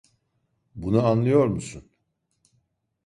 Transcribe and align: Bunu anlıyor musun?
Bunu 0.75 1.03
anlıyor 1.07 1.47
musun? 1.47 1.87